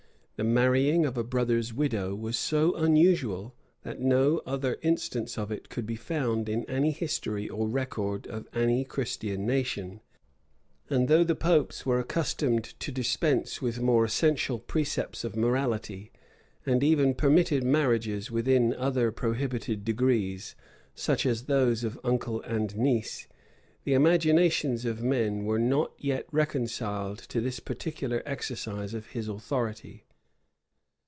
The 0.37 0.45
marrying 0.45 1.05
of 1.05 1.19
a 1.19 1.23
brother's 1.23 1.71
widow 1.71 2.15
was 2.15 2.35
so 2.35 2.73
unusual, 2.73 3.53
that 3.83 3.99
no 4.01 4.41
other 4.43 4.79
instance 4.81 5.37
of 5.37 5.51
it 5.51 5.69
could 5.69 5.85
be 5.85 5.95
found 5.95 6.49
in 6.49 6.65
any 6.67 6.89
history 6.89 7.47
or 7.47 7.67
record 7.67 8.25
of 8.25 8.47
any 8.51 8.83
Christian 8.83 9.45
nation; 9.45 10.01
and 10.89 11.07
though 11.07 11.23
the 11.23 11.35
popes 11.35 11.85
were 11.85 11.99
accustomed 11.99 12.63
to 12.79 12.91
dispense 12.91 13.61
with 13.61 13.81
more 13.81 14.03
essential 14.03 14.57
precepts 14.57 15.23
of 15.23 15.35
morality, 15.35 16.11
and 16.65 16.83
even 16.83 17.13
permitted 17.13 17.63
marriages 17.63 18.31
within 18.31 18.73
other 18.73 19.11
prohibited 19.11 19.85
degrees, 19.85 20.55
such 20.95 21.23
as 21.23 21.43
those 21.43 21.83
of 21.83 21.99
uncle 22.03 22.41
and 22.41 22.75
niece, 22.75 23.27
the 23.83 23.93
imaginations 23.93 24.85
of 24.85 25.03
men 25.03 25.45
were 25.45 25.59
not 25.59 25.93
yet 25.99 26.25
reconciled 26.31 27.19
to 27.19 27.39
this 27.41 27.59
particular 27.59 28.23
exercise 28.25 28.95
of 28.95 29.11
his 29.11 29.27
authority. 29.27 30.03